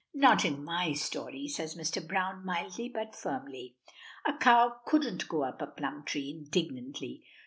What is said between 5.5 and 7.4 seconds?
a plum tree," indignantly.